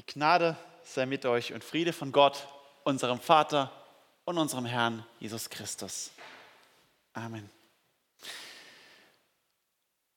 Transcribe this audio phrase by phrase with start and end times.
[0.00, 2.46] Die Gnade sei mit euch und Friede von Gott,
[2.84, 3.70] unserem Vater
[4.24, 6.10] und unserem Herrn Jesus Christus.
[7.12, 7.50] Amen.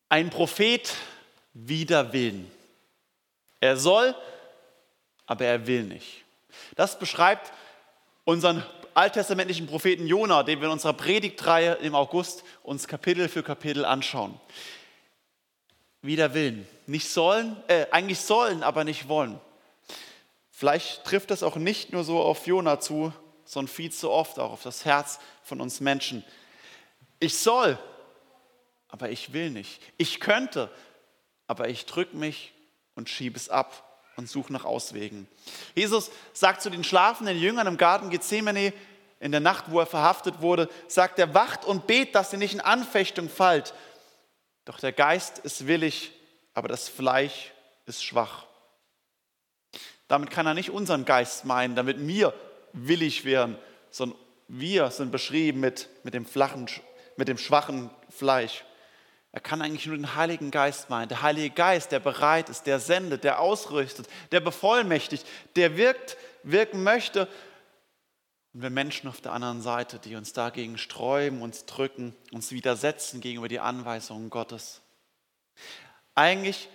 [0.08, 0.90] Ein Prophet
[1.54, 2.50] wider Willen.
[3.60, 4.16] Er soll,
[5.26, 6.24] aber er will nicht.
[6.78, 7.52] Das beschreibt
[8.24, 13.84] unseren alttestamentlichen Propheten Jona, den wir in unserer Predigtreihe im August uns Kapitel für Kapitel
[13.84, 14.40] anschauen.
[16.02, 16.66] Wider Willen.
[16.88, 19.42] Nicht sollen, äh, eigentlich sollen, aber nicht wollen.
[20.64, 23.12] Vielleicht trifft das auch nicht nur so auf Jona zu,
[23.44, 26.24] sondern viel zu oft auch auf das Herz von uns Menschen.
[27.20, 27.78] Ich soll,
[28.88, 29.82] aber ich will nicht.
[29.98, 30.72] Ich könnte,
[31.48, 32.54] aber ich drücke mich
[32.96, 35.28] und schiebe es ab und suche nach Auswegen.
[35.76, 38.72] Jesus sagt zu den schlafenden Jüngern im Garten Gethsemane,
[39.20, 42.54] in der Nacht, wo er verhaftet wurde, sagt er, wacht und bet, dass ihr nicht
[42.54, 43.74] in Anfechtung fallt.
[44.64, 46.14] Doch der Geist ist willig,
[46.54, 47.52] aber das Fleisch
[47.86, 48.46] ist schwach.
[50.08, 52.34] Damit kann er nicht unseren Geist meinen, damit wir
[52.74, 53.58] willig wären,
[53.90, 56.68] sondern wir sind beschrieben mit, mit, dem, flachen,
[57.16, 58.64] mit dem schwachen Fleisch.
[59.32, 61.10] Er kann eigentlich nur den Heiligen Geist meinen.
[61.10, 66.84] Der Heilige Geist, der bereit ist, der sendet, der ausrüstet, der bevollmächtigt, der wirkt, wirken
[66.84, 67.28] möchte.
[68.54, 73.22] Und wir Menschen auf der anderen Seite, die uns dagegen sträuben, uns drücken, uns widersetzen
[73.22, 74.82] gegenüber die Anweisungen Gottes.
[76.14, 76.70] Eigentlich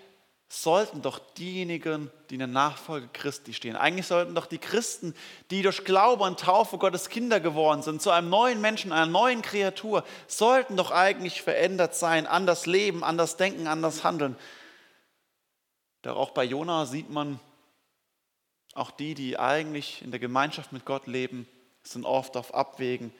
[0.49, 5.15] sollten doch diejenigen, die in der Nachfolge Christi stehen, eigentlich sollten doch die Christen,
[5.51, 9.43] die durch Glaube und Taufe Gottes Kinder geworden sind, zu einem neuen Menschen, einer neuen
[9.43, 14.37] Kreatur, sollten doch eigentlich verändert sein, anders leben, anders denken, anders handeln.
[16.03, 17.41] Doch auch bei Jona sieht man,
[18.73, 21.47] auch die, die eigentlich in der Gemeinschaft mit Gott leben,
[21.83, 23.13] sind oft auf Abwägen.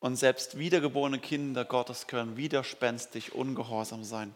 [0.00, 4.34] Und selbst wiedergeborene Kinder Gottes können widerspenstig ungehorsam sein.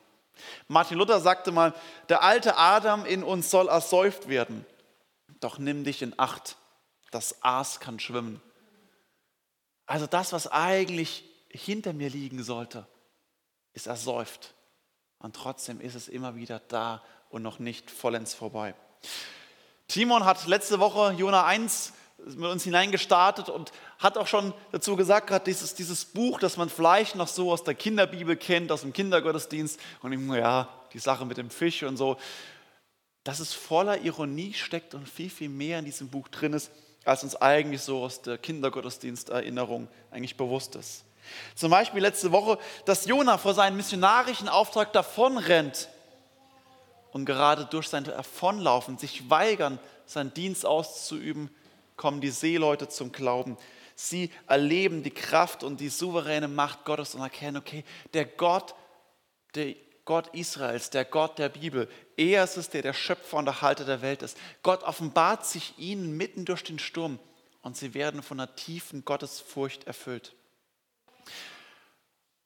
[0.69, 1.75] Martin Luther sagte mal,
[2.09, 4.67] der alte Adam in uns soll ersäuft werden.
[5.41, 6.57] Doch nimm dich in Acht,
[7.11, 8.41] das Aas kann schwimmen.
[9.87, 12.87] Also das, was eigentlich hinter mir liegen sollte,
[13.73, 14.55] ist ersäuft.
[15.19, 18.75] Und trotzdem ist es immer wieder da und noch nicht vollends vorbei.
[19.89, 21.93] Timon hat letzte Woche Jona 1
[22.25, 26.69] mit uns hineingestartet und hat auch schon dazu gesagt, gerade dieses, dieses Buch, das man
[26.69, 31.27] vielleicht noch so aus der Kinderbibel kennt, aus dem Kindergottesdienst und ich, ja, die Sache
[31.27, 32.17] mit dem Fisch und so,
[33.25, 36.71] dass es voller Ironie steckt und viel, viel mehr in diesem Buch drin ist,
[37.05, 41.05] als uns eigentlich so aus der Kindergottesdiensterinnerung eigentlich bewusst ist.
[41.55, 45.89] Zum Beispiel letzte Woche, dass Jona vor seinem missionarischen Auftrag davonrennt
[47.12, 51.49] und gerade durch sein Davonlaufen sich weigern, seinen Dienst auszuüben,
[51.97, 53.56] kommen die Seeleute zum Glauben.
[53.94, 58.75] Sie erleben die Kraft und die souveräne Macht Gottes und erkennen, okay, der Gott,
[59.55, 63.62] der Gott Israels, der Gott der Bibel, er ist es, der der Schöpfer und der
[63.62, 64.37] Halter der Welt ist.
[64.62, 67.19] Gott offenbart sich ihnen mitten durch den Sturm
[67.62, 70.34] und sie werden von einer tiefen Gottesfurcht erfüllt.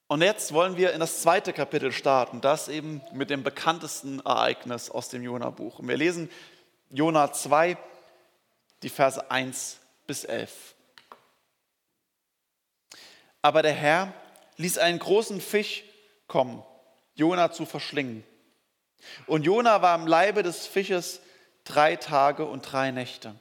[0.06, 4.90] Und jetzt wollen wir in das zweite Kapitel starten, das eben mit dem bekanntesten Ereignis
[4.90, 5.80] aus dem Jona-Buch.
[5.80, 6.30] Und wir lesen
[6.90, 7.76] Jona 2,
[8.82, 10.74] die Verse 1 bis 11.
[13.42, 14.12] Aber der Herr
[14.56, 15.84] ließ einen großen Fisch
[16.26, 16.62] kommen,
[17.14, 18.24] Jona zu verschlingen.
[19.26, 21.20] Und Jona war im Leibe des Fisches
[21.64, 23.34] drei Tage und drei Nächte.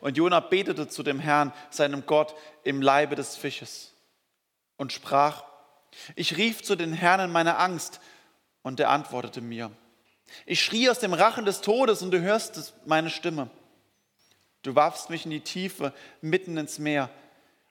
[0.00, 2.34] Und Jona betete zu dem Herrn, seinem Gott,
[2.64, 3.92] im Leibe des Fisches
[4.76, 5.44] und sprach,
[6.14, 8.00] ich rief zu den Herrn in meiner Angst
[8.62, 9.70] und er antwortete mir.
[10.46, 13.50] Ich schrie aus dem Rachen des Todes und du hörst meine Stimme.
[14.62, 17.10] Du warfst mich in die Tiefe, mitten ins Meer.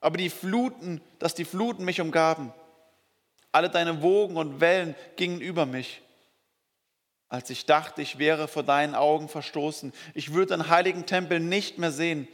[0.02, 2.54] Aber die Fluten, dass die Fluten mich umgaben.
[3.52, 6.02] Alle deine Wogen und Wellen gingen über mich.
[7.28, 11.78] Als ich dachte, ich wäre vor deinen Augen verstoßen, ich würde den heiligen Tempel nicht
[11.78, 12.28] mehr sehen.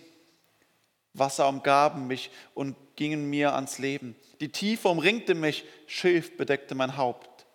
[1.13, 4.15] Wasser umgaben mich und gingen mir ans Leben.
[4.39, 7.45] Die Tiefe umringte mich, Schilf bedeckte mein Haupt.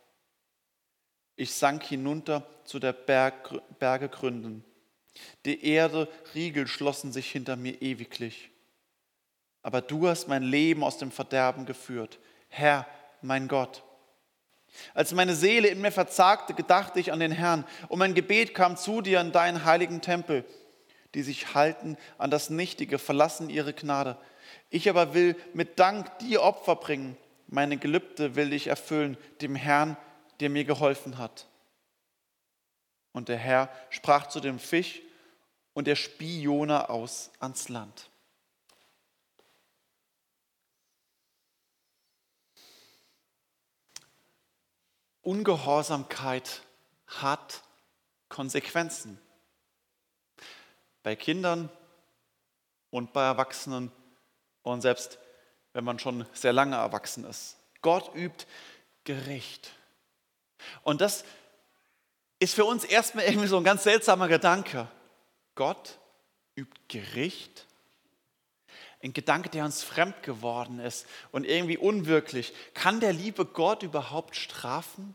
[1.37, 4.65] Ich sank hinunter zu der Berg, Berge Gründen.
[5.45, 8.51] Die Erde, Riegel schlossen sich hinter mir ewiglich.
[9.63, 12.19] Aber du hast mein Leben aus dem Verderben geführt.
[12.49, 12.87] Herr,
[13.23, 13.83] mein Gott.
[14.95, 18.77] Als meine Seele in mir verzagte, gedachte ich an den Herrn und mein Gebet kam
[18.77, 20.45] zu dir in deinen heiligen Tempel.
[21.15, 24.17] Die sich halten an das Nichtige, verlassen ihre Gnade.
[24.71, 27.17] Ich aber will mit Dank dir Opfer bringen.
[27.49, 29.97] Meine Gelübde will ich erfüllen, dem Herrn,
[30.39, 31.49] der mir geholfen hat.
[33.13, 35.03] Und der Herr sprach zu dem Fisch
[35.81, 38.11] und er spie Jona aus ans Land.
[45.23, 46.61] Ungehorsamkeit
[47.07, 47.63] hat
[48.29, 49.19] Konsequenzen.
[51.03, 51.71] bei Kindern
[52.91, 53.91] und bei Erwachsenen
[54.61, 55.19] und selbst
[55.73, 57.57] wenn man schon sehr lange erwachsen ist.
[57.81, 58.45] Gott übt
[59.05, 59.71] Gericht.
[60.83, 61.25] Und das
[62.39, 64.87] ist für uns erstmal irgendwie so ein ganz seltsamer Gedanke.
[65.55, 65.99] Gott
[66.57, 67.67] übt Gericht.
[69.03, 72.53] Ein Gedanke, der uns fremd geworden ist und irgendwie unwirklich.
[72.75, 75.15] Kann der liebe Gott überhaupt strafen?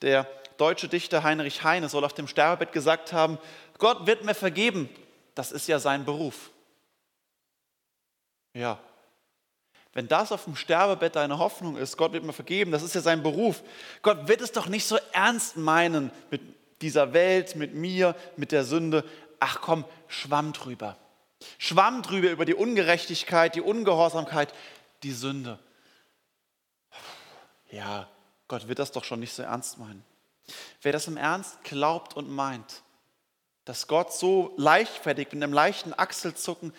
[0.00, 0.24] Der
[0.56, 3.38] deutsche Dichter Heinrich Heine soll auf dem Sterbebett gesagt haben,
[3.78, 4.88] Gott wird mir vergeben,
[5.34, 6.50] das ist ja sein Beruf.
[8.54, 8.80] Ja,
[9.96, 13.00] wenn das auf dem Sterbebett deine Hoffnung ist, Gott wird mir vergeben, das ist ja
[13.00, 13.62] sein Beruf.
[14.02, 16.42] Gott wird es doch nicht so ernst meinen mit
[16.82, 19.04] dieser Welt, mit mir, mit der Sünde.
[19.40, 20.96] Ach komm, schwamm drüber.
[21.58, 24.54] Schwamm drüber über die Ungerechtigkeit, die Ungehorsamkeit,
[25.02, 25.58] die Sünde.
[27.70, 28.08] Ja,
[28.48, 30.04] Gott wird das doch schon nicht so ernst meinen.
[30.82, 32.82] Wer das im Ernst glaubt und meint,
[33.64, 36.72] dass Gott so leichtfertig mit einem leichten Achselzucken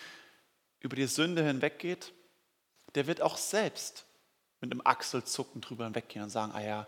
[0.79, 2.13] über die Sünde hinweggeht,
[2.95, 4.05] der wird auch selbst
[4.61, 6.87] mit einem Achselzucken drüber hinweggehen und sagen, ah ja,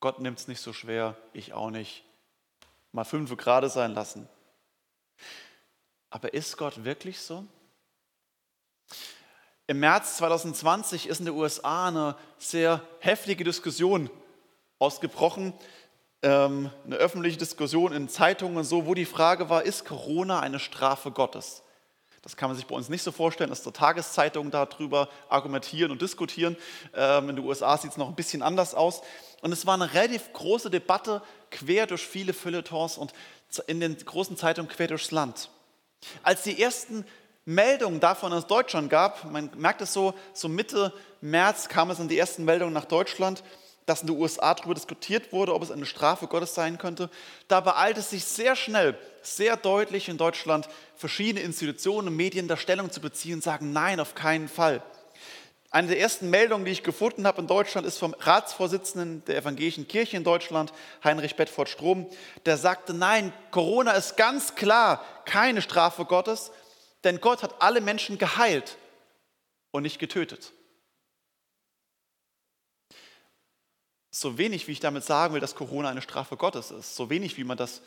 [0.00, 2.04] Gott nimmt es nicht so schwer, ich auch nicht.
[2.92, 4.28] Mal fünf gerade sein lassen.
[6.10, 7.46] Aber ist Gott wirklich so?
[9.66, 14.10] Im März 2020 ist in den USA eine sehr heftige Diskussion
[14.78, 15.54] ausgebrochen,
[16.22, 20.58] ähm, eine öffentliche Diskussion in Zeitungen und so, wo die Frage war, ist Corona eine
[20.58, 21.62] Strafe Gottes?
[22.22, 26.00] Das kann man sich bei uns nicht so vorstellen, dass die Tageszeitungen darüber argumentieren und
[26.00, 26.56] diskutieren.
[26.94, 29.02] Ähm, in den USA sieht es noch ein bisschen anders aus.
[29.40, 31.20] Und es war eine relativ große Debatte
[31.50, 33.12] quer durch viele Feuilletons und
[33.66, 35.50] in den großen Zeitungen quer durchs Land.
[36.22, 37.04] Als die ersten
[37.44, 42.08] Meldungen davon aus Deutschland gab, man merkt es so, so Mitte März kam es in
[42.08, 43.42] die ersten Meldungen nach Deutschland,
[43.86, 47.10] dass in den USA darüber diskutiert wurde, ob es eine Strafe Gottes sein könnte.
[47.48, 52.56] Da beeilte es sich sehr schnell, sehr deutlich in Deutschland verschiedene Institutionen und Medien da
[52.56, 54.82] Stellung zu beziehen und sagen, nein, auf keinen Fall.
[55.70, 59.88] Eine der ersten Meldungen, die ich gefunden habe in Deutschland, ist vom Ratsvorsitzenden der Evangelischen
[59.88, 60.70] Kirche in Deutschland,
[61.02, 62.10] Heinrich Bedford Strom.
[62.44, 66.52] Der sagte, nein, Corona ist ganz klar keine Strafe Gottes,
[67.04, 68.76] denn Gott hat alle Menschen geheilt
[69.70, 70.52] und nicht getötet.
[74.12, 77.38] So wenig, wie ich damit sagen will, dass Corona eine Strafe Gottes ist, so wenig,
[77.38, 77.80] wie man das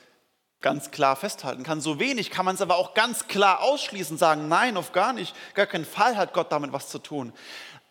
[0.59, 4.47] ganz klar festhalten kann, so wenig kann man es aber auch ganz klar ausschließen, sagen,
[4.47, 7.31] nein, auf gar nicht, gar keinen Fall hat Gott damit was zu tun.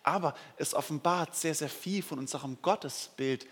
[0.02, 3.46] Aber es offenbart sehr, sehr viel von unserem Gottesbild,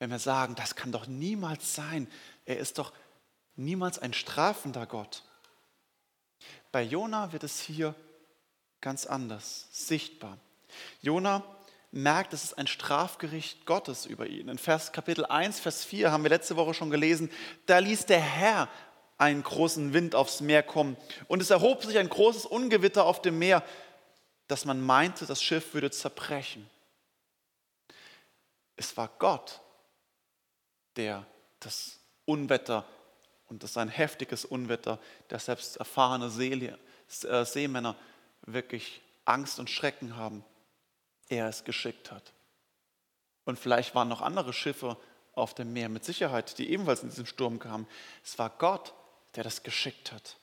[0.00, 2.10] wenn wir sagen, das kann doch niemals sein.
[2.44, 2.92] Er ist doch
[3.54, 5.22] niemals ein strafender Gott.
[6.72, 7.94] Bei Jona wird es hier
[8.80, 10.36] ganz anders, sichtbar.
[11.00, 11.44] Jona
[11.94, 14.48] merkt, es ist ein Strafgericht Gottes über ihn.
[14.48, 17.30] In Vers Kapitel 1, Vers 4 haben wir letzte Woche schon gelesen,
[17.66, 18.68] da ließ der Herr
[19.16, 20.96] einen großen Wind aufs Meer kommen
[21.28, 23.62] und es erhob sich ein großes Ungewitter auf dem Meer,
[24.48, 26.68] dass man meinte, das Schiff würde zerbrechen.
[28.76, 29.60] Es war Gott,
[30.96, 31.24] der
[31.60, 32.84] das Unwetter
[33.46, 34.98] und das ein heftiges Unwetter,
[35.30, 37.96] der selbst erfahrene äh, Seemänner
[38.42, 40.44] wirklich Angst und Schrecken haben
[41.28, 42.32] er es geschickt hat.
[43.44, 44.96] Und vielleicht waren noch andere Schiffe
[45.34, 47.86] auf dem Meer mit Sicherheit, die ebenfalls in diesem Sturm kamen.
[48.24, 48.94] Es war Gott,
[49.34, 50.36] der das geschickt hat.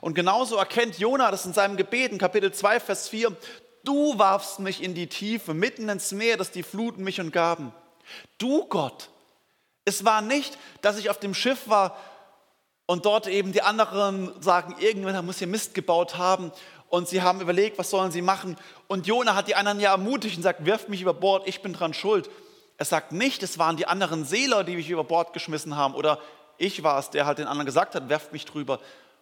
[0.00, 3.36] Und genauso erkennt Jona das in seinem Gebet in Kapitel 2, Vers 4.
[3.84, 7.72] Du warfst mich in die Tiefe, mitten ins Meer, dass die Fluten mich umgaben.
[8.38, 9.10] Du Gott.
[9.84, 11.96] Es war nicht, dass ich auf dem Schiff war
[12.86, 16.52] und dort eben die anderen sagen, irgendwann muss hier Mist gebaut haben
[16.90, 18.56] und sie haben überlegt, was sollen sie machen.
[18.86, 21.72] Und Jona hat die anderen ja ermutigt und sagt, wirft mich über Bord, ich bin
[21.72, 22.30] dran schuld.
[22.78, 26.20] Er sagt nicht, es waren die anderen Seeler, die mich über Bord geschmissen haben oder
[26.56, 28.80] ich war es, der halt den anderen gesagt hat, werft mich drüber,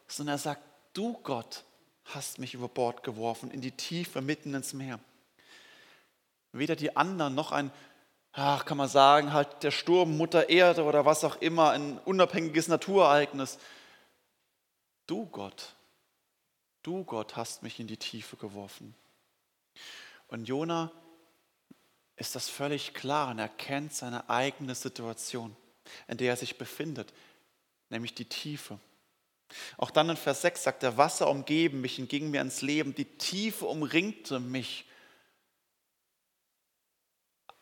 [0.08, 1.64] sondern er sagt, du Gott
[2.04, 4.98] hast mich über Bord geworfen, in die Tiefe, mitten ins Meer.
[6.52, 7.70] Weder die anderen noch ein,
[8.32, 12.68] ach, kann man sagen, halt der Sturm, Mutter Erde oder was auch immer, ein unabhängiges
[12.68, 13.58] Naturereignis.
[15.06, 15.75] Du Gott
[16.86, 18.94] Du, Gott, hast mich in die Tiefe geworfen.
[20.28, 20.92] Und Jona
[22.14, 25.56] ist das völlig klar und erkennt seine eigene Situation,
[26.06, 27.12] in der er sich befindet,
[27.90, 28.78] nämlich die Tiefe.
[29.78, 32.94] Auch dann in Vers 6 sagt er, Wasser umgeben mich und ging mir ans Leben,
[32.94, 34.84] die Tiefe umringte mich,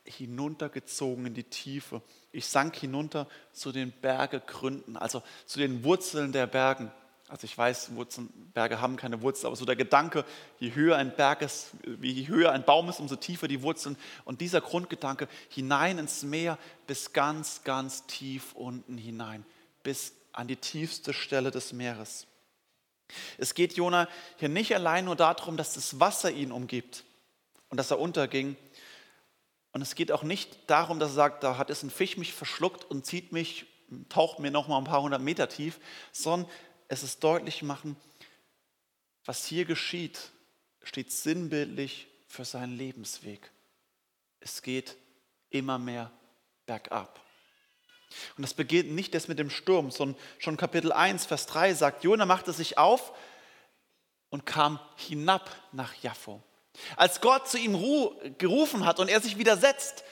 [0.05, 2.03] hinuntergezogen in die Tiefe.
[2.31, 6.93] Ich sank hinunter zu den Bergegründen, also zu den Wurzeln der Bergen.
[7.29, 10.25] Also ich weiß, Wurzeln, Berge haben keine Wurzeln, aber so der Gedanke,
[10.59, 13.97] je höher ein Berg ist, je höher ein Baum ist, umso tiefer die Wurzeln.
[14.25, 19.47] Und dieser Grundgedanke hinein ins Meer bis ganz, ganz tief unten hinein,
[19.83, 22.27] bis an die tiefste Stelle des Meeres.
[23.39, 27.05] Es geht Jona hier nicht allein nur darum, dass das Wasser ihn umgibt
[27.71, 28.57] und dass er unterging.
[29.73, 32.33] Und es geht auch nicht darum, dass er sagt, da hat es ein Fisch mich
[32.33, 33.67] verschluckt und zieht mich,
[34.09, 35.81] taucht mir noch mal ein paar hundert Meter tief,
[36.13, 36.51] sondern
[36.89, 37.97] es ist deutlich machen,
[39.25, 40.31] was hier geschieht,
[40.83, 43.51] steht sinnbildlich für seinen Lebensweg.
[44.41, 44.97] Es geht
[45.51, 46.11] immer mehr
[46.67, 47.21] bergab.
[48.37, 52.05] Und das beginnt nicht erst mit dem Sturm, sondern schon Kapitel 1, Vers 3 sagt,
[52.05, 53.13] Jona machte sich auf
[54.31, 56.43] und kam hinab nach Jaffo.
[56.97, 57.79] Als Gott zu ihm
[58.39, 60.05] gerufen hat und er sich widersetzt,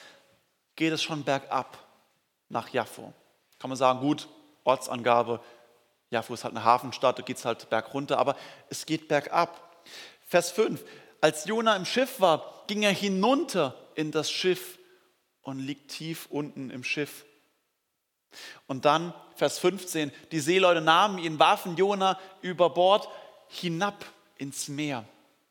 [0.75, 1.77] geht es schon bergab
[2.49, 3.13] nach Jaffo.
[3.59, 4.27] Kann man sagen, gut,
[4.63, 5.41] Ortsangabe,
[6.13, 8.37] Jaffo ist halt eine Hafenstadt, da geht es halt bergunter, aber
[8.69, 9.83] es geht bergab.
[10.25, 10.83] Vers 5,
[11.19, 14.77] als Jona im Schiff war, ging er hinunter in das Schiff
[15.41, 17.25] und liegt tief unten im Schiff.
[18.67, 23.07] Und dann, Vers 15, die Seeleute nahmen ihn, warfen Jona über Bord
[23.47, 24.05] hinab
[24.37, 25.05] ins Meer.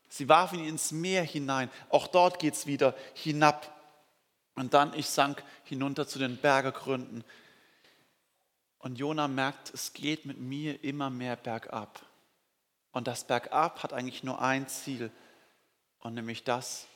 [0.08, 1.70] Sie warfen ihn ins Meer hinein.
[1.88, 3.70] Auch dort geht es wieder hinab.
[4.54, 7.24] Und dann, ich sank hinunter zu den Bergegründen.
[8.82, 12.04] Und Jona merkt, es geht mit mir immer mehr bergab.
[12.90, 15.10] Und das Bergab hat eigentlich nur ein Ziel,
[16.00, 16.88] und nämlich das,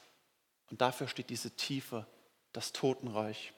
[0.69, 2.05] und dafür steht diese Tiefe,
[2.53, 3.53] das Totenreich.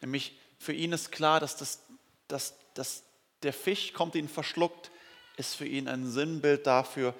[0.00, 1.80] Nämlich für ihn ist klar, dass, das,
[2.28, 3.02] dass, dass
[3.42, 4.92] der Fisch kommt, ihn verschluckt,
[5.36, 7.14] ist für ihn ein Sinnbild dafür,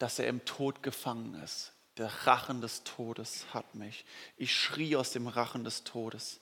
[0.00, 1.72] dass er im Tod gefangen ist.
[1.98, 4.04] Der Rachen des Todes hat mich.
[4.36, 6.40] Ich schrie aus dem Rachen des Todes.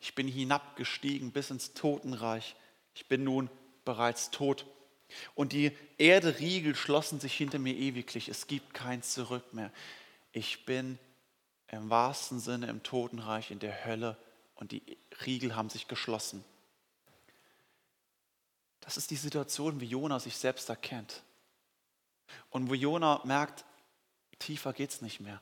[0.00, 2.56] Ich bin hinabgestiegen bis ins Totenreich.
[2.94, 3.50] Ich bin nun
[3.84, 4.66] bereits tot.
[5.34, 8.28] Und die Erderiegel schlossen sich hinter mir ewiglich.
[8.28, 9.72] Es gibt kein Zurück mehr.
[10.32, 10.98] Ich bin
[11.68, 14.16] im wahrsten Sinne im Totenreich, in der Hölle
[14.54, 14.82] und die
[15.24, 16.44] Riegel haben sich geschlossen.
[18.80, 21.22] Das ist die Situation, wie Jona sich selbst erkennt.
[22.50, 23.64] Und wo Jona merkt,
[24.38, 25.40] tiefer geht es nicht mehr.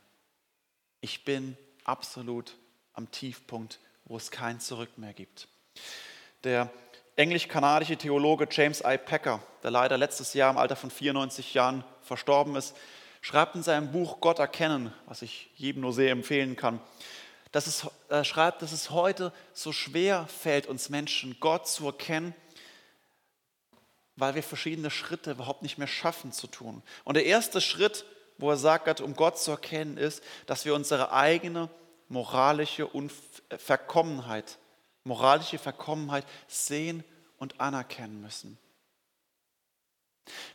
[1.01, 2.57] Ich bin absolut
[2.93, 3.81] am Tiefpunkt,
[4.13, 5.49] wo es kein Zurück mehr gibt.
[6.45, 6.69] Der
[7.17, 8.99] englisch-kanadische Theologe James I.
[8.99, 12.77] Packer, der leider letztes Jahr im Alter von 94 Jahren verstorben ist,
[13.23, 16.79] schreibt in seinem Buch Gott erkennen, was ich jedem nur sehr empfehlen kann,
[17.53, 22.35] dass es, er schreibt, dass es heute so schwer fällt, uns Menschen Gott zu erkennen,
[24.17, 26.83] weil wir verschiedene Schritte überhaupt nicht mehr schaffen zu tun.
[27.05, 28.05] Und der erste Schritt,
[28.37, 31.71] wo er sagt, um Gott zu erkennen, ist, dass wir unsere eigene
[32.13, 32.91] moralische
[33.57, 34.59] Verkommenheit,
[35.03, 37.05] moralische Verkommenheit sehen
[37.39, 38.59] und anerkennen müssen.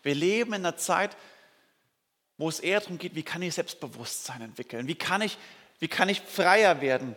[0.03, 1.17] Wir leben in einer Zeit,
[2.37, 4.87] wo es eher darum geht, wie kann ich Selbstbewusstsein entwickeln?
[4.87, 5.39] Wie kann ich,
[5.79, 7.15] wie kann ich freier werden?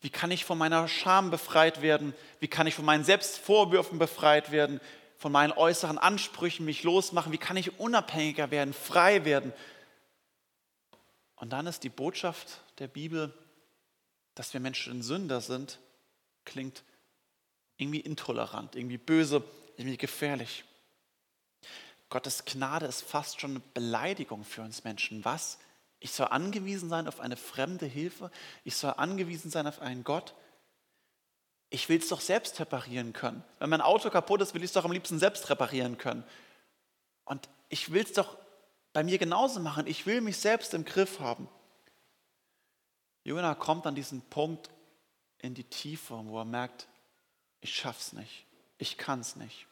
[0.00, 2.14] Wie kann ich von meiner Scham befreit werden?
[2.38, 4.80] Wie kann ich von meinen Selbstvorwürfen befreit werden?
[5.18, 7.32] Von meinen äußeren Ansprüchen mich losmachen?
[7.32, 9.52] Wie kann ich unabhängiger werden, frei werden?
[11.34, 13.34] Und dann ist die Botschaft der Bibel,
[14.36, 15.80] dass wir Menschen Sünder sind,
[16.44, 16.84] klingt
[17.78, 19.42] irgendwie intolerant, irgendwie böse,
[19.76, 20.64] irgendwie gefährlich.
[22.08, 25.24] Gottes Gnade ist fast schon eine Beleidigung für uns Menschen.
[25.24, 25.58] Was?
[25.98, 28.30] Ich soll angewiesen sein auf eine fremde Hilfe?
[28.62, 30.34] Ich soll angewiesen sein auf einen Gott?
[31.70, 33.42] Ich will es doch selbst reparieren können.
[33.58, 36.22] Wenn mein Auto kaputt ist, will ich es doch am liebsten selbst reparieren können.
[37.24, 38.36] Und ich will es doch
[38.92, 39.86] bei mir genauso machen.
[39.86, 41.48] Ich will mich selbst im Griff haben.
[43.26, 44.70] Jona kommt an diesen Punkt
[45.38, 46.86] in die Tiefe, wo er merkt,
[47.60, 48.46] ich schaff's nicht,
[48.78, 49.66] ich kann's nicht.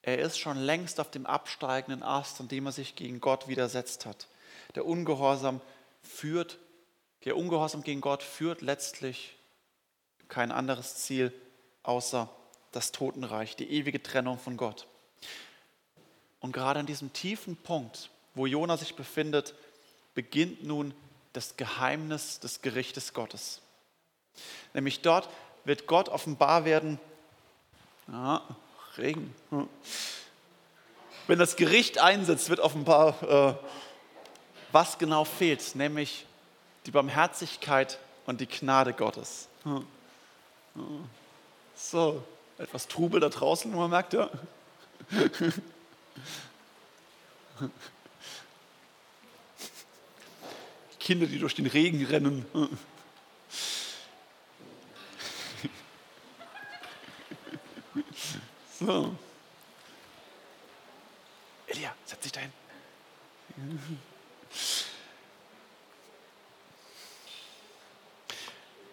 [0.00, 4.06] Er ist schon längst auf dem absteigenden Ast, an dem er sich gegen Gott widersetzt
[4.06, 4.28] hat.
[4.76, 5.60] Der Ungehorsam
[6.02, 6.58] führt,
[7.24, 9.34] der Ungehorsam gegen Gott führt letztlich
[10.28, 11.32] kein anderes Ziel
[11.82, 12.30] außer
[12.70, 14.86] das Totenreich, die ewige Trennung von Gott.
[16.38, 19.56] Und gerade an diesem tiefen Punkt, wo Jona sich befindet,
[20.14, 20.94] beginnt nun
[21.34, 23.60] das Geheimnis des Gerichtes Gottes.
[24.72, 25.28] Nämlich dort
[25.64, 26.98] wird Gott offenbar werden,
[28.08, 28.42] ja,
[28.96, 29.34] Regen.
[31.26, 33.54] Wenn das Gericht einsetzt, wird offenbar, äh,
[34.72, 36.26] was genau fehlt, nämlich
[36.86, 39.48] die Barmherzigkeit und die Gnade Gottes.
[41.74, 42.22] So,
[42.58, 44.30] etwas Trubel da draußen, man merkt ja.
[51.04, 52.46] Kinder, die durch den Regen rennen.
[58.80, 59.16] So.
[61.68, 62.52] Elia, setz dich dahin.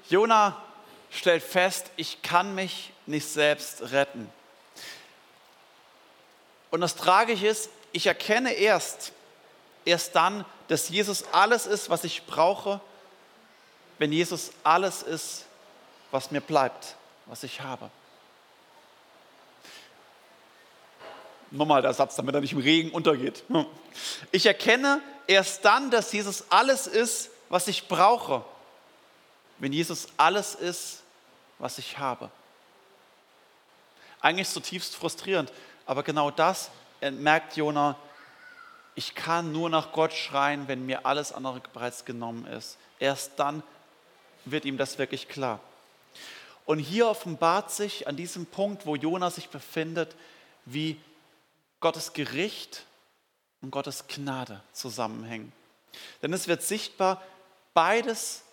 [0.08, 0.64] Jona
[1.10, 4.30] stellt fest, ich kann mich nicht selbst retten.
[6.70, 9.14] Und das Tragische ist, ich erkenne erst,
[9.84, 12.80] erst dann, dass Jesus alles ist, was ich brauche,
[13.98, 15.46] wenn Jesus alles ist,
[16.12, 17.92] was mir bleibt, was ich habe.
[21.52, 23.44] Nochmal der Satz, damit er nicht im Regen untergeht.
[24.32, 28.46] Ich erkenne erst dann, dass Jesus alles ist, was ich brauche,
[29.58, 31.04] wenn Jesus alles ist,
[31.60, 32.32] was ich habe.
[34.22, 35.52] Eigentlich zutiefst frustrierend,
[35.86, 37.98] aber genau das merkt Jona,
[38.96, 42.78] ich kann nur nach Gott schreien, wenn mir alles andere bereits genommen ist.
[43.00, 43.64] Erst dann
[44.46, 45.60] wird ihm das wirklich klar.
[46.66, 50.16] Und hier offenbart sich an diesem Punkt, wo Jona sich befindet,
[50.66, 51.00] wie
[51.80, 52.86] Gottes Gericht
[53.62, 55.52] und Gottes Gnade zusammenhängen.
[56.22, 57.22] Denn es wird sichtbar,
[57.74, 58.44] beides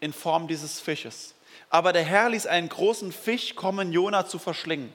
[0.00, 1.34] in Form dieses Fisches.
[1.70, 4.92] Aber der Herr ließ einen großen Fisch kommen, Jona zu verschlingen.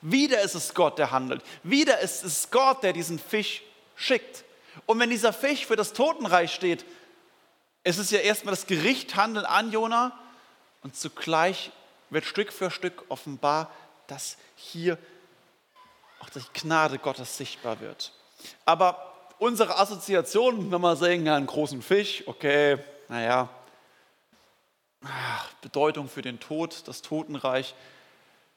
[0.00, 1.42] Wieder ist es Gott, der handelt.
[1.62, 3.62] Wieder ist es Gott, der diesen Fisch
[4.00, 4.44] schickt.
[4.86, 6.84] Und wenn dieser Fisch für das Totenreich steht,
[7.84, 10.18] ist es ja erstmal das Gericht handeln an Jona
[10.82, 11.70] und zugleich
[12.08, 13.70] wird Stück für Stück offenbar,
[14.06, 14.98] dass hier
[16.18, 18.12] auch die Gnade Gottes sichtbar wird.
[18.64, 22.78] Aber unsere Assoziation, wenn wir sagen, ja, einen großen Fisch, okay,
[23.08, 23.48] naja,
[25.62, 27.74] Bedeutung für den Tod, das Totenreich,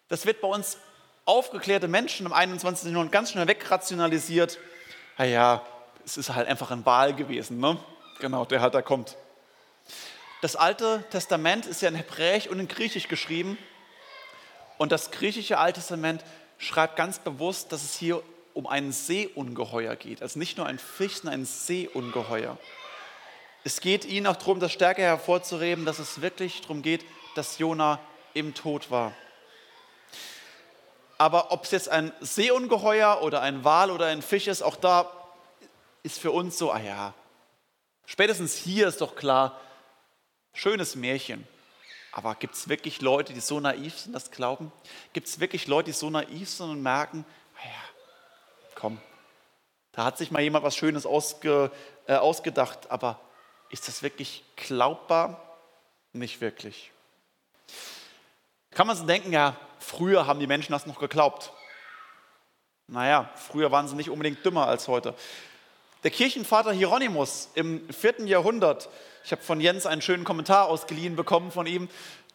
[0.10, 0.78] das wird bei uns
[1.26, 2.92] aufgeklärte Menschen im 21.
[2.92, 4.60] Jahrhundert ganz schnell wegrationalisiert.
[5.18, 5.62] Naja,
[6.06, 7.78] es ist halt einfach ein Wahl gewesen, ne?
[8.20, 9.18] Genau, der halt da kommt.
[10.42, 13.58] Das Alte Testament ist ja in Hebräisch und in Griechisch geschrieben.
[14.78, 16.24] Und das griechische Alte Testament
[16.58, 18.22] schreibt ganz bewusst, dass es hier
[18.54, 20.22] um ein Seeungeheuer geht.
[20.22, 22.58] Also nicht nur ein Fisch, sondern ein Seeungeheuer.
[23.64, 27.06] Es geht ihnen auch darum, das stärker hervorzuheben, dass es wirklich darum geht,
[27.36, 28.00] dass Jona
[28.34, 29.14] im Tod war.
[31.24, 35.10] Aber ob es jetzt ein Seeungeheuer oder ein Wal oder ein Fisch ist, auch da
[36.04, 37.14] ist für uns so, ah ja,
[38.06, 39.58] spätestens hier ist doch klar,
[40.54, 41.48] schönes Märchen.
[42.12, 44.70] Aber gibt es wirklich Leute, die so naiv sind, das glauben?
[45.14, 47.24] Gibt es wirklich Leute, die so naiv sind und merken,
[47.56, 47.84] naja,
[48.76, 49.00] komm,
[49.94, 51.72] da hat sich mal jemand was Schönes ausge,
[52.06, 53.18] äh, ausgedacht, aber
[53.70, 55.58] ist das wirklich glaubbar?
[56.12, 56.92] Nicht wirklich.
[58.72, 61.52] Kann man so denken, ja, früher haben die Menschen das noch geglaubt.
[62.88, 65.14] Naja, früher waren sie nicht unbedingt dümmer als heute.
[66.04, 68.90] Der Kirchenvater Hieronymus im vierten Jahrhundert
[69.24, 71.88] ich habe von Jens einen schönen Kommentar ausgeliehen bekommen von ihm,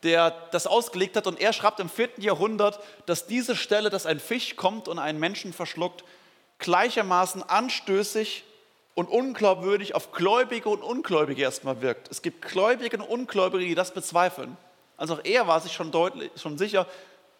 [0.02, 1.26] der das ausgelegt hat.
[1.26, 5.20] Und er schreibt im vierten Jahrhundert, dass diese Stelle, dass ein Fisch kommt und einen
[5.20, 6.04] Menschen verschluckt,
[6.58, 8.44] gleichermaßen anstößig
[8.94, 12.10] und unglaubwürdig auf Gläubige und Ungläubige erstmal wirkt.
[12.10, 14.56] Es gibt Gläubige und Ungläubige, die das bezweifeln.
[14.96, 16.86] Also auch er war sich schon deutlich, schon sicher,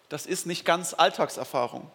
[0.09, 1.91] das ist nicht ganz Alltagserfahrung.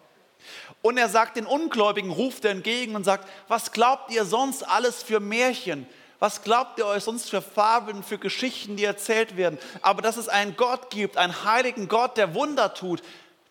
[0.82, 5.02] Und er sagt den Ungläubigen, ruft er entgegen und sagt, was glaubt ihr sonst alles
[5.02, 5.86] für Märchen?
[6.18, 9.58] Was glaubt ihr euch sonst für Fabeln, für Geschichten, die erzählt werden?
[9.82, 13.02] Aber dass es einen Gott gibt, einen heiligen Gott, der Wunder tut,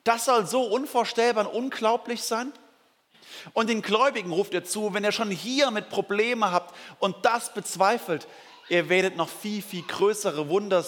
[0.04, 2.52] das soll so unvorstellbar und unglaublich sein?
[3.54, 7.54] Und den Gläubigen ruft er zu, wenn ihr schon hier mit Probleme habt und das
[7.54, 8.28] bezweifelt,
[8.70, 10.86] ihr werdet noch viel, viel größere Wunder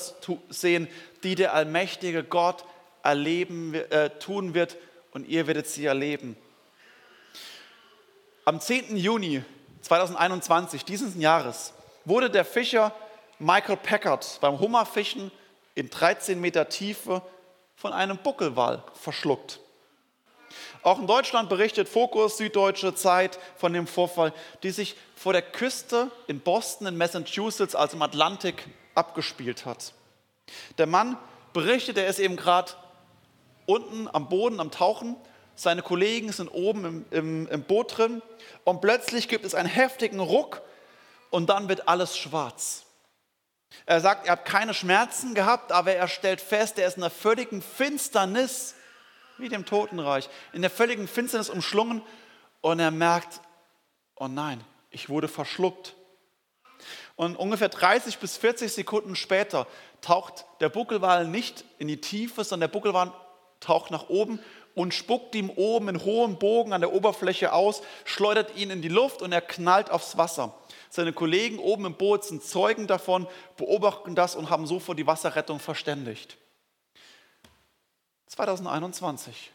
[0.50, 0.88] sehen,
[1.24, 2.64] die der allmächtige Gott
[3.06, 4.78] erleben, äh, tun wird
[5.12, 6.36] und ihr werdet sie erleben.
[8.44, 8.98] Am 10.
[8.98, 9.44] Juni
[9.82, 12.94] 2021, dieses Jahres, wurde der Fischer
[13.40, 15.32] Michael Packard beim Hummerfischen
[15.74, 17.22] in 13 Meter Tiefe
[17.76, 19.60] von einem Buckelwal verschluckt.
[20.84, 26.12] Auch in Deutschland berichtet Fokus Süddeutsche Zeit von dem Vorfall, die sich vor der Küste
[26.28, 29.94] in Boston in Massachusetts, also im Atlantik, abgespielt hat.
[30.78, 31.18] Der Mann
[31.54, 32.74] berichtet, er ist eben gerade
[33.66, 35.16] unten am Boden am Tauchen
[35.56, 38.22] seine Kollegen sind oben im, im, im Boot drin
[38.66, 40.62] und plötzlich gibt es einen heftigen Ruck
[41.30, 42.84] und dann wird alles schwarz.
[43.86, 47.10] Er sagt, er hat keine Schmerzen gehabt, aber er stellt fest, er ist in der
[47.10, 48.76] völligen Finsternis,
[49.38, 52.02] wie dem Totenreich, in der völligen Finsternis umschlungen
[52.62, 53.40] und er merkt,
[54.16, 55.96] oh nein, ich wurde verschluckt.
[57.16, 59.68] Und ungefähr 30 bis 40 Sekunden später
[60.02, 63.14] taucht der Buckelwal nicht in die Tiefe, sondern der Buckelwal
[63.60, 64.40] taucht nach oben
[64.76, 68.90] und spuckt ihm oben in hohem Bogen an der Oberfläche aus, schleudert ihn in die
[68.90, 70.54] Luft und er knallt aufs Wasser.
[70.90, 75.60] Seine Kollegen oben im Boot sind Zeugen davon, beobachten das und haben sofort die Wasserrettung
[75.60, 76.38] verständigt.
[78.28, 79.52] 2021.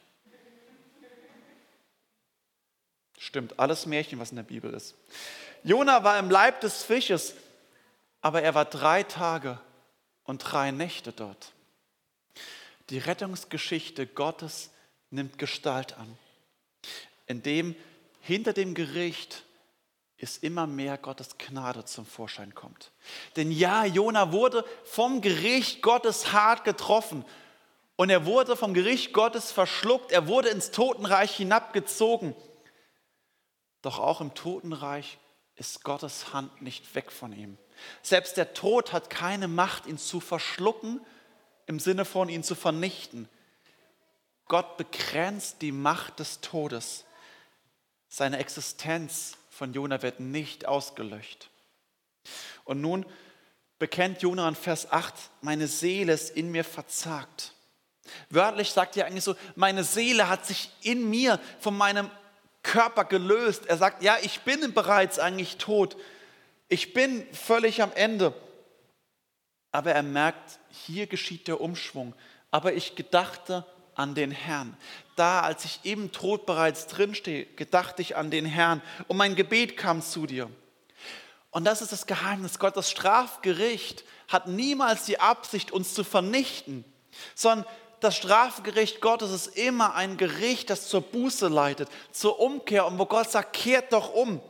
[3.18, 4.94] Stimmt, alles Märchen, was in der Bibel ist.
[5.62, 7.34] Jona war im Leib des Fisches,
[8.22, 9.60] aber er war drei Tage
[10.24, 11.52] und drei Nächte dort.
[12.90, 14.70] Die Rettungsgeschichte Gottes
[15.11, 16.18] nimmt Gestalt an.
[17.26, 17.76] in dem
[18.20, 19.44] hinter dem Gericht
[20.16, 22.90] ist immer mehr Gottes Gnade zum Vorschein kommt.
[23.37, 27.24] Denn ja, Jona wurde vom Gericht Gottes hart getroffen
[27.96, 32.35] und er wurde vom Gericht Gottes verschluckt, er wurde ins Totenreich hinabgezogen.
[33.83, 35.18] Doch auch im Totenreich
[35.57, 37.57] ist Gottes Hand nicht weg von ihm.
[38.03, 41.00] Selbst der Tod hat keine Macht, ihn zu verschlucken,
[41.70, 43.28] im Sinne von ihn zu vernichten.
[44.46, 47.04] Gott begrenzt die Macht des Todes.
[48.09, 51.48] Seine Existenz von Jona wird nicht ausgelöscht.
[52.64, 53.06] Und nun
[53.78, 57.54] bekennt Jona in Vers 8, meine Seele ist in mir verzagt.
[58.30, 62.11] Wörtlich sagt er eigentlich so, meine Seele hat sich in mir von meinem
[62.64, 63.66] Körper gelöst.
[63.66, 65.96] Er sagt, ja, ich bin bereits eigentlich tot.
[66.68, 68.35] Ich bin völlig am Ende.
[69.70, 72.14] Aber er merkt, hier geschieht der Umschwung.
[72.50, 74.76] Aber ich gedachte an den Herrn.
[75.16, 79.76] Da, als ich im Tod bereits drinstehe, gedachte ich an den Herrn und mein Gebet
[79.76, 80.50] kam zu dir.
[81.50, 82.59] Und das ist das Geheimnis.
[82.59, 86.85] Gottes Strafgericht hat niemals die Absicht, uns zu vernichten,
[87.35, 87.66] sondern
[88.00, 93.04] das Strafgericht Gottes ist immer ein Gericht, das zur Buße leitet, zur Umkehr und wo
[93.04, 94.40] Gott sagt, kehrt doch um.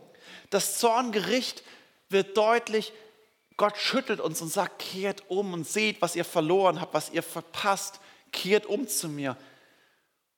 [0.51, 1.65] Das Zorngericht
[2.09, 2.93] wird deutlich,
[3.61, 7.23] Gott schüttelt uns und sagt, kehrt um und seht, was ihr verloren habt, was ihr
[7.23, 8.01] verpasst
[8.33, 9.37] kehrt um zu mir.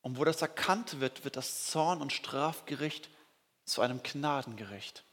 [0.01, 3.11] Und wo das erkannt wird, wird das Zorn- und Strafgericht
[3.65, 5.05] zu einem Gnadengericht.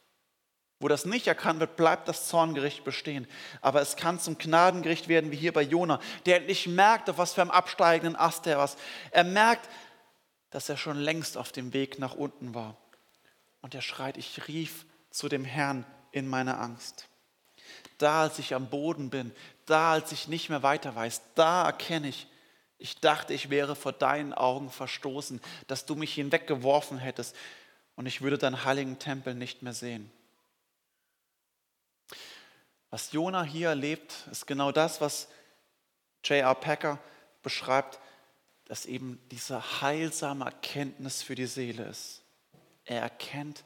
[0.80, 3.28] Wo das nicht erkannt wird, bleibt das Zorngericht bestehen.
[3.62, 7.34] Aber es kann zum Gnadengericht werden, wie hier bei Jona, der endlich merkt, auf was
[7.34, 8.72] für einem absteigenden Ast er war.
[9.12, 9.70] Er merkt,
[10.50, 12.76] dass er schon längst auf dem Weg nach unten war.
[13.62, 17.09] Und er schreit, ich rief zu dem Herrn in meiner Angst.
[17.98, 19.34] Da, als ich am Boden bin,
[19.66, 22.28] da, als ich nicht mehr weiter weiß, da erkenne ich,
[22.78, 27.36] ich dachte, ich wäre vor deinen Augen verstoßen, dass du mich hinweggeworfen hättest
[27.96, 30.10] und ich würde deinen heiligen Tempel nicht mehr sehen.
[32.90, 35.28] Was Jona hier erlebt, ist genau das, was
[36.24, 36.56] J.R.
[36.56, 37.00] Packer
[37.44, 38.00] beschreibt,
[38.66, 42.22] dass eben diese heilsame Erkenntnis für die Seele ist.
[42.86, 43.64] Er erkennt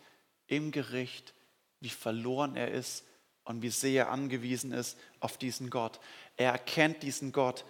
[0.47, 1.33] im Gericht,
[1.79, 3.05] wie verloren er ist
[3.43, 5.99] und wie sehr er angewiesen ist auf diesen Gott.
[6.37, 7.65] Er erkennt diesen Gott,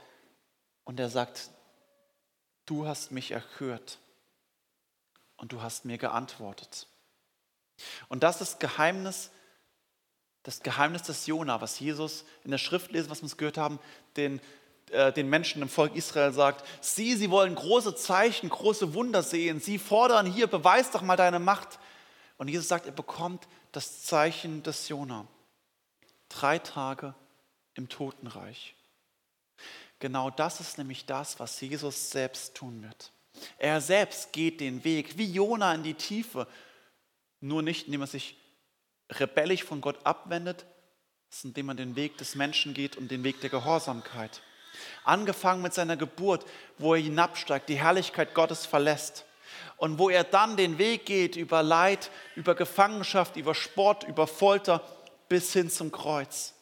[0.83, 1.49] und er sagt,
[2.65, 3.99] du hast mich erhört
[5.37, 6.87] und du hast mir geantwortet.
[8.09, 9.31] Und das ist Geheimnis,
[10.43, 13.79] das Geheimnis des Jona, was Jesus in der Schrift lesen, was wir uns gehört haben,
[14.17, 14.41] den,
[14.91, 19.61] äh, den Menschen im Volk Israel sagt, sie, sie wollen große Zeichen, große Wunder sehen,
[19.61, 21.79] sie fordern hier, beweis doch mal deine Macht.
[22.37, 25.25] Und Jesus sagt, er bekommt das Zeichen des Jona.
[26.39, 27.13] Drei Tage
[27.75, 28.75] im Totenreich.
[29.99, 33.11] Genau das ist nämlich das, was Jesus selbst tun wird.
[33.57, 36.47] Er selbst geht den Weg, wie Jona in die Tiefe,
[37.39, 38.35] nur nicht, indem er sich
[39.11, 40.65] rebellisch von Gott abwendet,
[41.29, 44.41] sondern indem er den Weg des Menschen geht und den Weg der Gehorsamkeit.
[45.03, 46.45] Angefangen mit seiner Geburt,
[46.79, 49.25] wo er hinabsteigt, die Herrlichkeit Gottes verlässt
[49.77, 54.81] und wo er dann den Weg geht über Leid, über Gefangenschaft, über Sport, über Folter
[55.29, 56.53] bis hin zum Kreuz.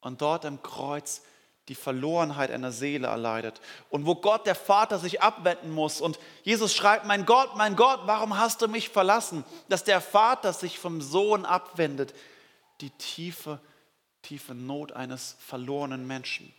[0.00, 1.22] Und dort am Kreuz
[1.68, 6.74] die Verlorenheit einer Seele erleidet und wo Gott der Vater sich abwenden muss und Jesus
[6.74, 9.44] schreibt, mein Gott, mein Gott, warum hast du mich verlassen?
[9.68, 12.14] Dass der Vater sich vom Sohn abwendet,
[12.80, 13.60] die tiefe,
[14.22, 16.52] tiefe Not eines verlorenen Menschen.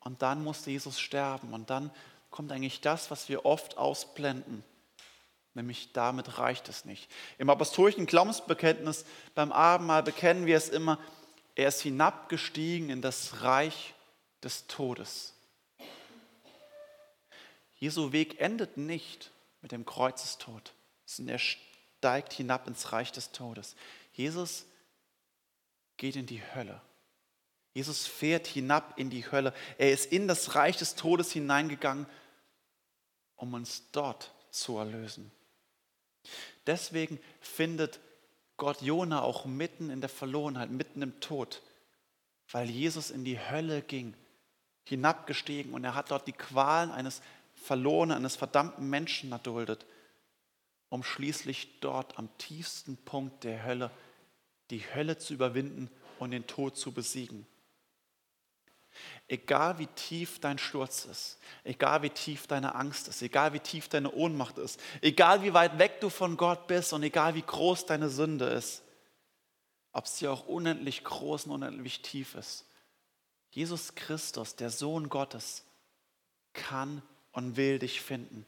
[0.00, 1.90] Und dann musste Jesus sterben und dann
[2.30, 4.62] kommt eigentlich das, was wir oft ausblenden.
[5.54, 7.10] Nämlich damit reicht es nicht.
[7.38, 10.98] Im apostolischen Glaubensbekenntnis beim Abendmahl bekennen wir es immer,
[11.56, 13.94] er ist hinabgestiegen in das Reich
[14.42, 15.34] des Todes.
[17.76, 20.72] Jesu Weg endet nicht mit dem Kreuzestod,
[21.04, 23.74] sondern er steigt hinab ins Reich des Todes.
[24.12, 24.66] Jesus
[25.96, 26.80] geht in die Hölle.
[27.72, 29.54] Jesus fährt hinab in die Hölle.
[29.78, 32.06] Er ist in das Reich des Todes hineingegangen,
[33.36, 35.30] um uns dort zu erlösen.
[36.66, 38.00] Deswegen findet
[38.56, 41.62] Gott Jona auch mitten in der Verlorenheit, mitten im Tod,
[42.50, 44.14] weil Jesus in die Hölle ging,
[44.84, 47.22] hinabgestiegen und er hat dort die Qualen eines
[47.54, 49.86] verlorenen, eines verdammten Menschen erduldet,
[50.88, 53.90] um schließlich dort am tiefsten Punkt der Hölle
[54.70, 57.46] die Hölle zu überwinden und den Tod zu besiegen.
[59.28, 63.88] Egal wie tief dein Sturz ist, egal wie tief deine Angst ist, egal wie tief
[63.88, 67.86] deine Ohnmacht ist, egal wie weit weg du von Gott bist und egal wie groß
[67.86, 68.82] deine Sünde ist,
[69.92, 72.66] ob sie auch unendlich groß und unendlich tief ist.
[73.50, 75.64] Jesus Christus, der Sohn Gottes,
[76.52, 78.46] kann und will dich finden.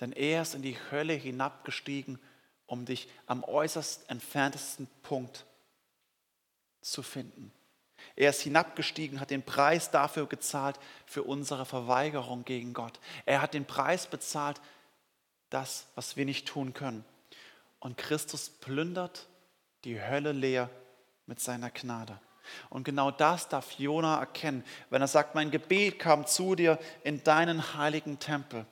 [0.00, 2.18] Denn er ist in die Hölle hinabgestiegen,
[2.66, 5.46] um dich am äußerst entferntesten Punkt
[6.80, 7.52] zu finden.
[8.16, 13.00] Er ist hinabgestiegen, hat den Preis dafür gezahlt, für unsere Verweigerung gegen Gott.
[13.26, 14.60] Er hat den Preis bezahlt,
[15.50, 17.04] das, was wir nicht tun können.
[17.80, 19.26] Und Christus plündert
[19.84, 20.68] die Hölle leer
[21.26, 22.18] mit seiner Gnade.
[22.70, 27.22] Und genau das darf Jona erkennen, wenn er sagt, mein Gebet kam zu dir in
[27.22, 28.66] deinen heiligen Tempel.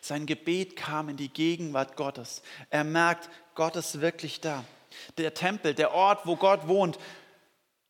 [0.00, 2.42] Sein Gebet kam in die Gegenwart Gottes.
[2.70, 4.64] Er merkt, Gott ist wirklich da.
[5.18, 6.98] Der Tempel, der Ort, wo Gott wohnt,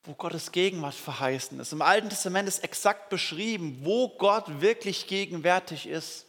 [0.05, 1.73] wo Gottes Gegenwart verheißen ist.
[1.73, 6.27] Im Alten Testament ist exakt beschrieben, wo Gott wirklich gegenwärtig ist.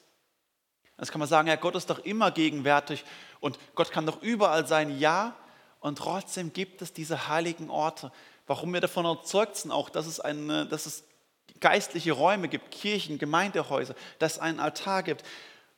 [0.97, 3.03] Jetzt kann man sagen, ja, Gott ist doch immer gegenwärtig
[3.41, 4.97] und Gott kann doch überall sein.
[4.97, 5.35] Ja,
[5.81, 8.11] und trotzdem gibt es diese heiligen Orte.
[8.47, 11.03] Warum wir davon überzeugt sind, auch, dass es, eine, dass es
[11.59, 15.25] geistliche Räume gibt, Kirchen, Gemeindehäuser, dass es einen Altar gibt,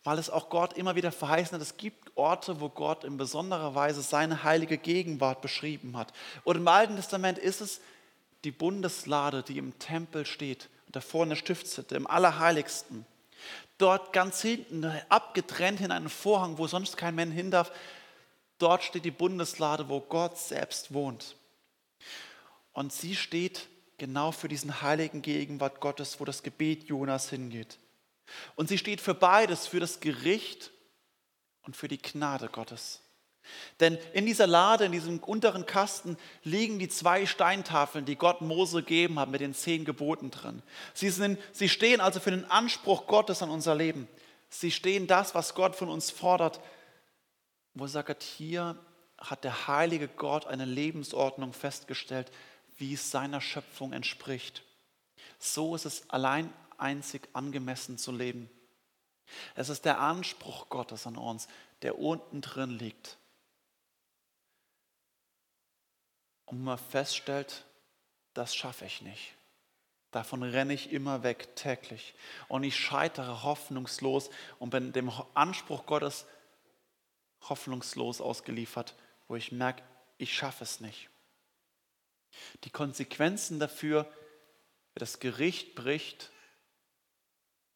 [0.07, 3.75] weil es auch Gott immer wieder verheißen hat, es gibt Orte, wo Gott in besonderer
[3.75, 6.13] Weise seine heilige Gegenwart beschrieben hat.
[6.45, 7.81] Und im Alten Testament ist es
[8.45, 13.05] die Bundeslade, die im Tempel steht, davor in der Stiftshütte, im Allerheiligsten.
[13.79, 17.73] Dort ganz hinten, abgetrennt in einen Vorhang, wo sonst kein Mensch hin darf,
[18.59, 21.35] dort steht die Bundeslade, wo Gott selbst wohnt.
[22.71, 23.67] Und sie steht
[23.97, 27.77] genau für diesen heiligen Gegenwart Gottes, wo das Gebet Jonas hingeht.
[28.55, 30.71] Und sie steht für beides, für das Gericht
[31.63, 33.01] und für die Gnade Gottes.
[33.79, 38.81] Denn in dieser Lade, in diesem unteren Kasten liegen die zwei Steintafeln, die Gott Mose
[38.81, 40.61] gegeben hat mit den zehn Geboten drin.
[40.93, 44.07] Sie, sind, sie stehen also für den Anspruch Gottes an unser Leben.
[44.49, 46.59] Sie stehen das, was Gott von uns fordert,
[47.73, 48.77] wo er sagt, hier
[49.17, 52.31] hat der heilige Gott eine Lebensordnung festgestellt,
[52.77, 54.63] wie es seiner Schöpfung entspricht.
[55.39, 58.49] So ist es allein einzig angemessen zu leben.
[59.55, 61.47] Es ist der Anspruch Gottes an uns,
[61.81, 63.17] der unten drin liegt.
[66.45, 67.65] Und man feststellt,
[68.33, 69.33] das schaffe ich nicht.
[70.11, 72.15] Davon renne ich immer weg täglich.
[72.47, 76.25] Und ich scheitere hoffnungslos und bin dem Anspruch Gottes
[77.41, 78.95] hoffnungslos ausgeliefert,
[79.27, 79.83] wo ich merke,
[80.17, 81.09] ich schaffe es nicht.
[82.63, 84.05] Die Konsequenzen dafür,
[84.93, 86.31] wer das Gericht bricht,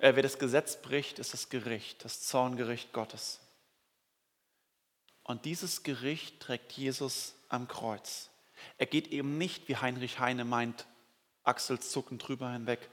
[0.02, 3.40] äh, wer das Gesetz bricht, ist das Gericht, das Zorngericht Gottes.
[5.24, 8.30] Und dieses Gericht trägt Jesus am Kreuz.
[8.78, 10.88] Er geht eben nicht, wie Heinrich Heine meint,
[11.44, 12.90] Achselzucken drüber hinweg.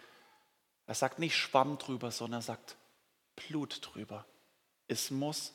[0.87, 2.77] Er sagt nicht Schwamm drüber, sondern er sagt
[3.35, 4.25] Blut drüber.
[4.87, 5.55] Es muss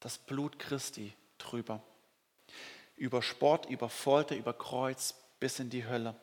[0.00, 1.82] das Blut Christi drüber
[2.96, 6.16] über Sport, über Folter, über Kreuz bis in die Hölle.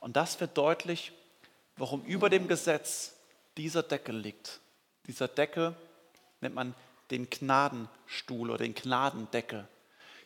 [0.00, 1.12] Und das wird deutlich,
[1.76, 3.16] warum über dem Gesetz
[3.56, 4.60] dieser Deckel liegt.
[5.06, 5.74] Dieser Deckel
[6.40, 6.74] nennt man
[7.10, 9.68] den Gnadenstuhl oder den Gnadendeckel.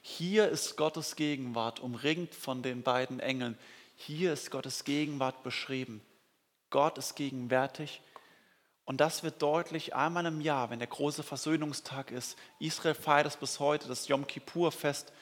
[0.03, 3.59] Hier ist Gottes Gegenwart, umringt von den beiden Engeln.
[3.97, 6.01] Hier ist Gottes Gegenwart beschrieben.
[6.71, 8.01] Gott ist gegenwärtig.
[8.85, 12.39] Und das wird deutlich einmal im Jahr, wenn der große Versöhnungstag ist.
[12.61, 15.13] Israel feiert es bis heute, das Yom Kippur-Fest.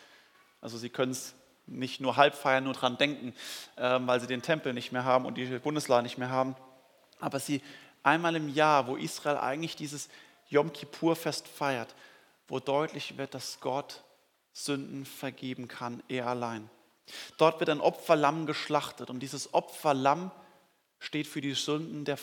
[0.60, 1.34] Also sie können es
[1.66, 3.34] nicht nur halb feiern, nur dran denken,
[3.76, 6.56] ähm, weil sie den Tempel nicht mehr haben und die Bundeslade nicht mehr haben.
[7.20, 7.62] Aber sie
[8.02, 10.08] einmal im Jahr, wo Israel eigentlich dieses
[10.48, 11.94] Yom Kippur-Fest feiert,
[12.48, 14.04] wo deutlich wird, dass Gott
[14.52, 16.70] Sünden vergeben kann, er allein.
[17.38, 20.30] Dort wird ein Opferlamm geschlachtet und dieses Opferlamm
[20.98, 22.18] steht für die Sünden der,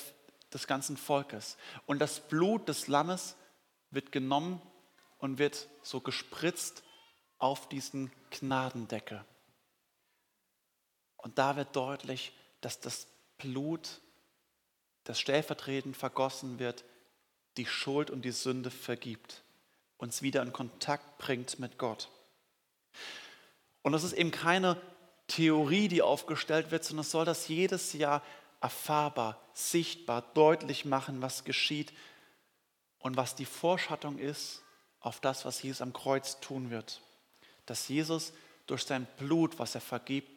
[0.54, 1.58] des ganzen Volkes.
[1.86, 3.36] Und das Blut des Lammes
[3.92, 4.62] wird genommen
[5.20, 6.84] und wird so gespritzt
[7.38, 9.24] auf diesen Gnadendeckel.
[11.22, 13.08] Und da wird deutlich, dass das
[13.38, 14.02] Blut,
[15.04, 16.84] das stellvertretend vergossen wird,
[17.58, 19.44] die Schuld und die Sünde vergibt,
[19.98, 22.10] uns wieder in Kontakt bringt mit Gott.
[23.82, 24.80] Und das ist eben keine
[25.28, 28.24] Theorie, die aufgestellt wird, sondern es soll das jedes Jahr
[28.62, 31.94] erfahrbar, sichtbar, deutlich machen, was geschieht
[33.00, 34.62] und was die Vorschattung ist
[35.00, 37.02] auf das, was Jesus am Kreuz tun wird
[37.66, 38.34] dass Jesus
[38.68, 40.31] durch sein Blut, was er vergibt,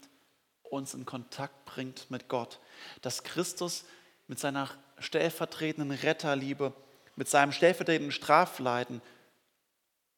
[0.75, 2.61] uns in Kontakt bringt mit Gott.
[3.03, 3.85] Dass Christus
[4.27, 6.73] mit seiner stellvertretenden Retterliebe,
[7.17, 9.01] mit seinem stellvertretenden Strafleiden,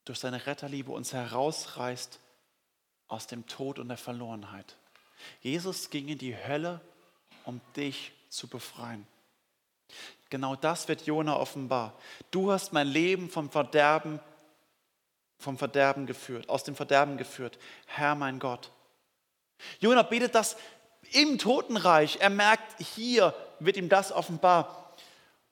[0.04, 2.20] durch seine Retterliebe uns herausreißt
[3.08, 4.76] aus dem Tod und der Verlorenheit.
[5.40, 6.80] Jesus ging in die Hölle,
[7.44, 9.06] um dich zu befreien.
[10.30, 11.98] Genau das wird Jona offenbar.
[12.30, 14.20] Du hast mein Leben vom Verderben
[15.38, 17.58] vom Verderben geführt, aus dem Verderben geführt.
[17.86, 18.70] Herr mein Gott.
[19.80, 20.56] Jona betet das
[21.12, 22.18] im Totenreich.
[22.20, 24.94] Er merkt, hier wird ihm das offenbar.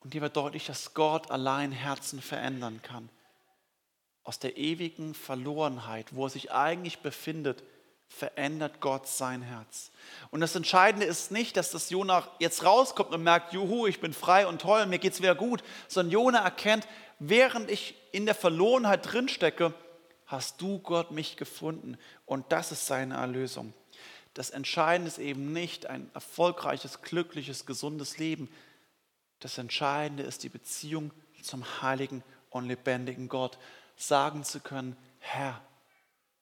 [0.01, 3.09] Und hier wird deutlich, dass Gott allein Herzen verändern kann.
[4.23, 7.62] Aus der ewigen Verlorenheit, wo er sich eigentlich befindet,
[8.09, 9.90] verändert Gott sein Herz.
[10.31, 14.12] Und das Entscheidende ist nicht, dass das Jona jetzt rauskommt und merkt, juhu, ich bin
[14.12, 16.87] frei und toll, mir geht es wieder gut, sondern Jona erkennt,
[17.19, 19.75] während ich in der Verlorenheit drinstecke,
[20.27, 23.73] hast du Gott mich gefunden und das ist seine Erlösung.
[24.35, 28.51] Das Entscheidende ist eben nicht ein erfolgreiches, glückliches, gesundes Leben.
[29.38, 33.59] Das Entscheidende ist die Beziehung zum heiligen und lebendigen Gott.
[33.97, 35.61] Sagen zu können, Herr,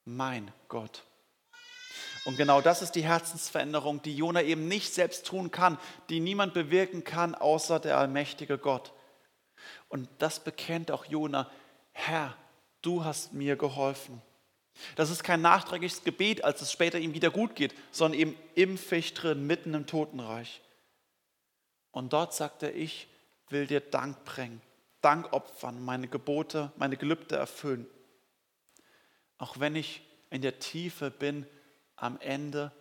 [0.05, 1.05] mein Gott.
[2.25, 5.79] Und genau das ist die Herzensveränderung, die Jona eben nicht selbst tun kann,
[6.09, 8.93] die niemand bewirken kann, außer der allmächtige Gott.
[9.89, 11.51] Und das bekennt auch Jona,
[11.91, 12.37] Herr,
[12.81, 14.23] du hast mir geholfen.
[14.97, 18.79] Das ist kein nachträgliches Gebet, als es später ihm wieder gut geht, sondern eben im
[18.79, 20.61] Ficht drin, mitten im Totenreich.
[21.91, 23.07] Und dort sagt er, ich
[23.49, 24.61] will dir Dank bringen,
[25.03, 27.87] Dank opfern, meine Gebote, meine Gelübde erfüllen.
[29.39, 31.47] Auch wenn ich in der Tiefe bin,
[31.97, 32.73] am Ende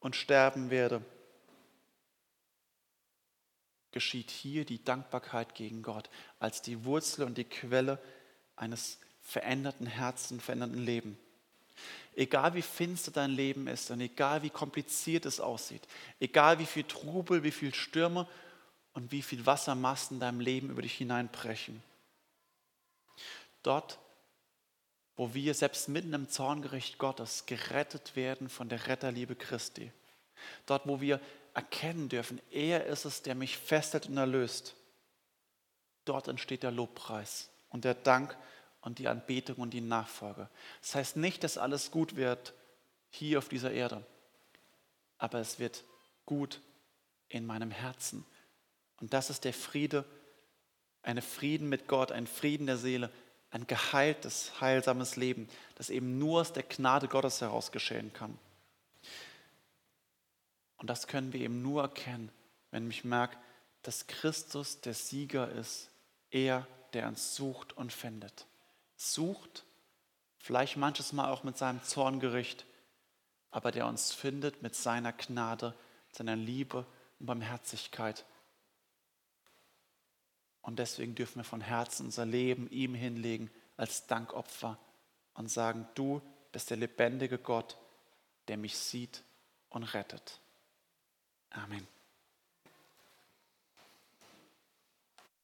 [0.00, 1.02] und sterben werde,
[3.90, 7.98] geschieht hier die Dankbarkeit gegen Gott als die Wurzel und die Quelle
[8.54, 11.18] eines veränderten Herzens, veränderten Lebens.
[12.14, 15.82] Egal wie finster dein Leben ist und egal wie kompliziert es aussieht,
[16.18, 18.26] egal wie viel Trubel, wie viel Stürme
[18.92, 21.82] und wie viel Wassermassen in deinem Leben über dich hineinbrechen.
[23.62, 23.98] Dort
[25.18, 29.90] wo wir selbst mitten im Zorngericht Gottes gerettet werden von der Retterliebe Christi.
[30.64, 31.20] Dort, wo wir
[31.54, 34.76] erkennen dürfen, er ist es, der mich festhält und erlöst.
[36.04, 38.36] Dort entsteht der Lobpreis und der Dank
[38.80, 40.48] und die Anbetung und die Nachfolge.
[40.80, 42.54] Das heißt nicht, dass alles gut wird
[43.10, 44.04] hier auf dieser Erde,
[45.18, 45.84] aber es wird
[46.26, 46.60] gut
[47.28, 48.24] in meinem Herzen.
[49.00, 50.04] Und das ist der Friede,
[51.02, 53.10] eine Frieden mit Gott, ein Frieden der Seele,
[53.50, 58.38] ein geheiltes, heilsames Leben, das eben nur aus der Gnade Gottes heraus geschehen kann.
[60.76, 62.30] Und das können wir eben nur erkennen,
[62.70, 63.36] wenn ich merke,
[63.82, 65.90] dass Christus der Sieger ist,
[66.30, 68.46] er, der uns sucht und findet.
[68.98, 69.64] Sucht,
[70.36, 72.66] vielleicht manches Mal auch mit seinem Zorngericht,
[73.50, 75.74] aber der uns findet mit seiner Gnade,
[76.12, 76.84] seiner Liebe
[77.18, 78.26] und Barmherzigkeit
[80.68, 84.78] und deswegen dürfen wir von Herzen unser Leben ihm hinlegen als Dankopfer
[85.32, 86.20] und sagen, du
[86.52, 87.78] bist der lebendige Gott,
[88.48, 89.22] der mich sieht
[89.70, 90.40] und rettet.
[91.48, 91.88] Amen.